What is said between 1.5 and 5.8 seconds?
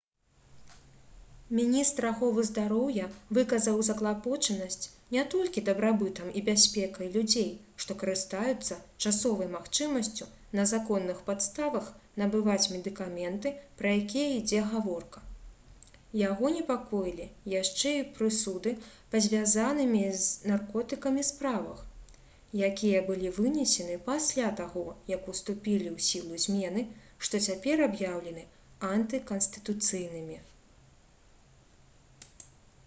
міністр аховы здароўя выказаў заклапочанасць не толькі